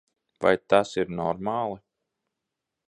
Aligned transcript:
Vai 0.45 0.53
tas 0.73 0.95
ir 1.03 1.13
normāli? 1.21 1.79